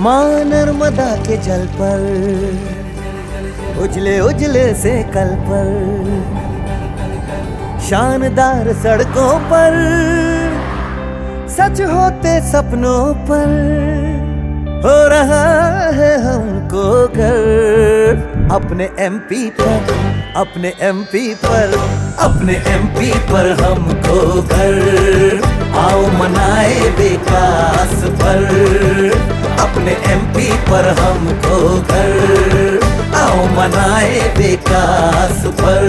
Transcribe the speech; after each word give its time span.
माँ 0.00 0.44
नर्मदा 0.44 1.08
के 1.16 1.36
जल 1.36 1.66
पर, 1.72 2.04
उजले 3.82 4.18
उजले 4.20 4.62
से 4.74 4.92
कल 5.14 5.34
पर, 5.48 5.68
शानदार 7.80 8.72
सड़कों 8.72 9.32
पर, 9.40 9.76
सच 11.48 11.80
होते 11.80 12.32
सपनों 12.50 13.02
पर 13.28 13.52
हो 14.84 14.96
रहा 15.08 15.44
है 15.90 16.12
हमको 16.22 17.08
घर। 17.08 18.48
अपने 18.52 18.88
एमपी 18.98 19.50
पर, 19.50 19.94
अपने 20.36 20.72
एमपी 20.80 21.34
पर, 21.34 21.76
अपने 22.18 22.54
एमपी 22.74 23.12
पर 23.32 23.50
हमको 23.62 24.42
घर। 24.42 25.42
आओ 25.78 26.06
मनाए 26.06 26.80
विकास 26.98 28.02
पर। 28.22 29.49
पर 30.70 30.88
हमको 30.98 31.80
घर। 31.82 32.80
आओ 33.14 33.46
मनाए 33.46 34.34
विकास 34.36 35.46
पर। 35.46 35.88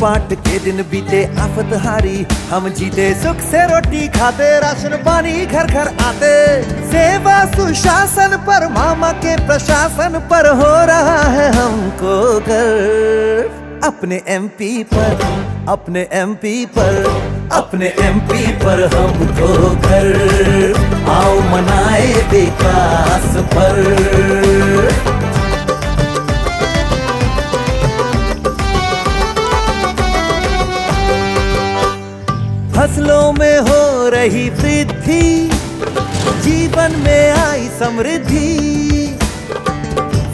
पाट 0.00 0.32
के 0.32 0.58
दिन 0.58 0.82
बीते 0.82 1.24
आफत 1.38 1.70
हारी 1.84 2.26
हम 2.50 2.68
जीते 2.68 3.14
सुख 3.14 3.36
से 3.40 3.64
रोटी 3.66 4.08
खाते, 4.08 4.60
राशन 4.60 4.96
पानी 4.96 5.46
घर 5.46 5.66
घर 5.66 5.88
आते। 6.04 6.62
सेवा 6.62 7.44
सुशासन 7.44 8.36
पर, 8.36 8.68
मामा 8.68 9.12
के 9.12 9.36
प्रशासन 9.46 10.18
पर 10.30 10.48
हो 10.50 10.72
रहा 10.86 11.22
है 11.28 11.52
हमको 11.52 12.40
घर। 12.40 13.80
अपने 13.84 14.22
एमपी 14.28 14.82
पर 14.82 15.14
अपने 15.68 16.00
एमपी 16.12 16.64
पर, 16.66 16.96
अपने 17.52 17.86
एमपी 18.00 18.46
पर 18.54 18.80
हमको 18.94 19.48
घर 19.70 20.06
आओ 21.08 21.34
मनाए 21.40 22.06
विकास 22.30 23.36
पर। 23.54 23.78
फ़सलों 32.76 33.32
में 33.32 33.58
हो 33.58 34.08
रही 34.08 34.48
वृद्धि, 34.50 35.50
जीवन 36.42 36.98
में 37.04 37.30
आई 37.30 37.68
समृद्धि, 37.78 38.50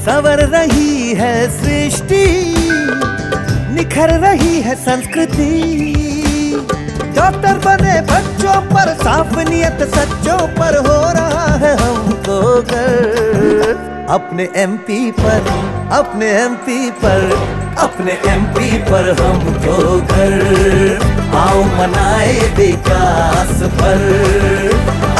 सवर 0.04 0.46
रही 0.48 1.14
है 1.14 1.36
सृष्टि। 1.60 2.67
निखर 3.78 4.10
रही 4.20 4.60
है 4.60 4.74
संस्कृति। 4.76 5.50
डॉक्टर 7.16 7.58
बने 7.64 8.00
बच्चों 8.08 8.54
पर, 8.70 8.92
साफ़ 9.02 9.38
नियत 9.48 9.82
सच्चों 9.94 10.38
पर 10.56 10.76
हो 10.86 10.96
रहा 11.12 11.46
है 11.62 11.74
हमको 11.76 12.40
कर 12.70 13.86
अपने 14.10 14.48
एमपी 14.56 15.10
पर, 15.20 15.48
अपने 15.92 16.30
एमपी 16.34 16.90
पर, 17.02 17.24
अपने 17.78 18.12
एमपी 18.32 18.70
पर 18.90 19.10
हमको 19.20 19.76
घर 20.00 20.34
आओ 21.36 21.62
मनाए 21.76 22.50
विकास 22.56 23.62
पर, 23.80 24.04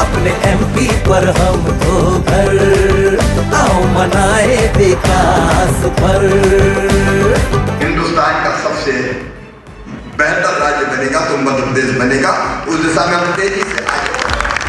अपने 0.04 0.32
एमपी 0.50 0.88
पर 1.08 1.28
हमको 1.38 1.96
घर 2.20 3.18
आओ 3.54 3.82
मनाए 3.94 4.56
विकास 4.76 5.84
पर। 6.00 6.87
बेहतर 10.18 10.54
राज्य 10.60 10.84
बनेगा 10.86 11.20
तो 11.20 11.36
मध्य 11.38 11.62
प्रदेश 11.62 11.90
बनेगा। 11.98 12.30
उस 12.68 12.78
दिशा 12.84 13.04
में 13.06 13.16
हम 13.16 13.34
तेज़ी 13.36 13.62
से 13.62 13.84
आगे। 13.86 14.12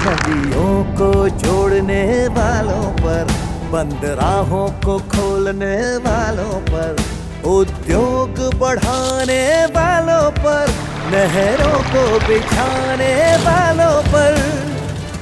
नदियों 0.01 0.73
को 0.97 1.11
जोड़ने 1.37 2.03
वालों 2.35 2.83
पर 2.99 3.31
बंद 3.71 4.05
राहों 4.19 4.67
को 4.85 4.97
खोलने 5.09 5.75
वालों 6.05 6.59
पर 6.69 7.01
उद्योग 7.49 8.39
बढ़ाने 8.59 9.41
वालों 9.75 10.29
पर 10.39 10.71
नहरों 11.11 11.79
को 11.91 12.03
बिछाने 12.27 13.11
वालों 13.45 13.97
पर 14.07 14.39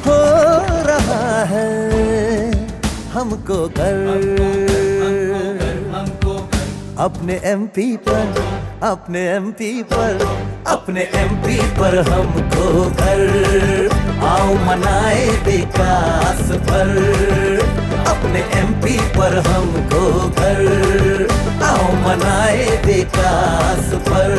हो 0.08 0.20
रहा 0.88 1.44
है। 1.46 1.72
हमको 3.14 3.60
कर 3.80 3.96
अपने 7.00 7.40
एमपी 7.46 7.96
पर 8.08 8.67
अपने 8.84 9.20
एमपी 9.28 9.72
पर, 9.84 10.20
अपने 10.68 11.02
एमपी 11.16 11.58
पर 11.78 11.98
हमको 12.10 12.84
घर। 12.90 13.90
आओ 14.24 14.54
मनाए 14.66 15.26
विकास 15.46 16.52
पर 16.68 16.92
अपने 18.08 18.40
एमपी 18.60 18.98
पर 19.18 19.38
हमको 19.48 20.04
घर। 20.30 21.28
आओ 21.64 21.92
मनाए 22.04 22.68
विकास 22.86 23.94
पर 24.10 24.36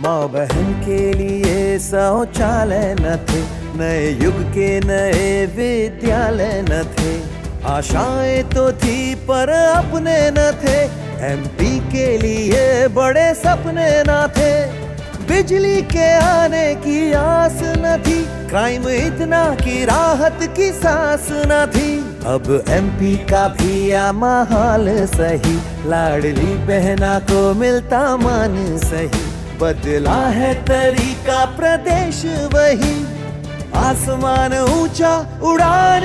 माँ 0.00 0.28
बहन 0.28 0.72
के 0.80 1.12
लिए 1.12 1.78
शौचालय 1.78 2.94
न 3.00 3.16
थे, 3.28 3.42
नए 3.78 4.10
युग 4.24 4.42
के 4.50 4.78
नए 4.80 5.46
विद्यालय 5.56 6.62
न 6.68 6.84
थे। 6.94 7.17
आशाएँ 7.68 8.42
तो 8.42 8.72
थी, 8.72 9.14
पर 9.14 9.48
अपने 9.48 10.30
न 10.30 10.52
थे। 10.64 10.78
एमपी 11.26 11.78
के 11.78 12.18
लिए 12.18 12.88
बड़े 12.88 13.34
सपने 13.34 14.02
न 14.06 14.26
थे। 14.36 14.88
बिजली 15.24 15.82
के 15.82 16.14
आने 16.14 16.74
की 16.74 17.12
आस 17.12 17.58
न 17.62 18.02
थी। 18.06 18.48
क्राइम 18.48 18.88
इतना 18.88 19.54
की 19.54 19.84
राहत 19.84 20.38
की 20.56 20.72
सांस 20.72 21.28
न 21.30 21.66
थी। 21.76 21.98
अब 22.26 22.64
एमपी 22.68 23.16
का 23.16 23.48
भी 23.48 23.92
आ 23.92 24.12
माहौल 24.12 25.06
सही। 25.06 25.56
लाडली 25.88 26.54
बहना 26.54 27.18
को 27.18 27.54
मिलता 27.54 28.16
मान 28.16 28.78
सही। 28.78 29.24
बदला 29.60 30.26
है 30.28 30.54
तरीका, 30.64 31.44
प्रदेश 31.44 32.22
वही। 32.54 33.06
आसमान 33.74 34.58
ऊँचा, 34.58 35.40
उड़ान 35.42 36.02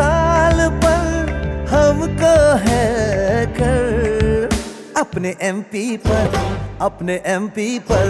साल 0.00 0.68
पर 0.70 1.28
हमको 1.70 2.58
है 2.58 3.46
कर। 3.46 4.48
अपने 4.96 5.36
एमपी 5.42 5.96
पर, 5.96 6.56
अपने 6.80 7.22
एमपी 7.26 7.78
पर, 7.78 8.08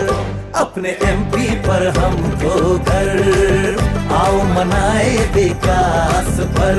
अपने 0.56 0.88
एमपी 0.88 1.46
पर 1.54 1.88
हमको 1.88 2.78
घर। 2.78 3.08
आओ 4.12 4.42
मनाए 4.42 5.16
विकास 5.16 6.40
पर। 6.40 6.78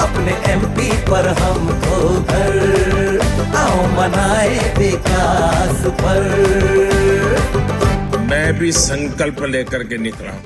अपने 0.00 0.52
एमपी 0.52 0.90
पर 1.10 1.28
हमको 1.28 2.20
घर। 2.20 3.20
आओ 3.56 3.86
मनाए 3.86 4.74
विकास 4.78 5.86
पर। 5.86 6.22
मैं 8.30 8.58
भी 8.58 8.72
संकल्प 8.72 9.42
लेकर 9.42 9.84
के 9.84 9.98
निकला 9.98 10.30
हूँ। 10.30 10.44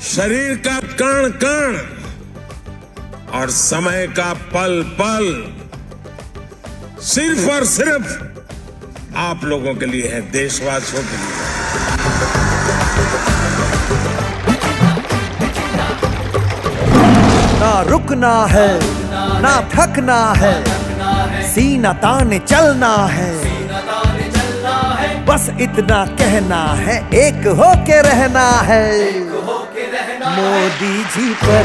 शरीर 0.00 0.56
का 0.56 0.80
कण 0.80 1.28
कण 1.44 2.01
और 3.34 3.50
समय 3.50 4.06
का 4.16 4.32
पल 4.54 4.82
पल 5.00 5.26
सिर्फ़ 7.02 7.50
और 7.50 7.64
सिर्फ़ 7.66 8.10
आप 9.18 9.44
लोगों 9.44 9.74
के 9.74 9.86
लिए 9.86 10.08
है, 10.08 10.20
देशवासियों 10.32 11.02
के 11.02 11.16
लिए। 11.16 11.40
ना 17.60 17.72
रुकना 17.88 18.34
है, 18.46 18.68
ना 19.42 19.54
थकना 19.74 20.22
है 20.36 20.54
सीना 21.52 21.92
ताने 22.02 22.38
चलना 22.38 22.94
है। 23.06 23.30
बस 25.26 25.50
इतना 25.60 26.04
कहना 26.18 26.62
है, 26.78 26.96
एक 27.18 27.46
होके 27.58 28.00
रहना 28.02 28.48
है। 28.62 28.86
मोदी 30.32 31.04
जी 31.04 31.32
पर 31.34 31.64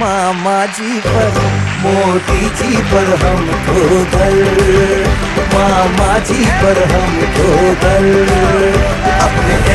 मामा 0.00 0.58
जी 0.76 0.98
पर 1.06 1.38
मोदी 1.82 2.48
जी 2.60 2.76
पर 2.92 3.08
हमको 3.22 3.82
दल 4.14 4.38
मामा 5.54 6.18
जी 6.30 6.44
पर 6.62 6.82
हम 6.92 7.18
दल 7.82 8.08
अपने 9.26 9.69